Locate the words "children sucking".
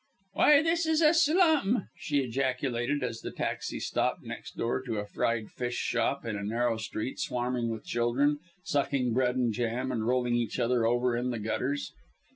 7.85-9.13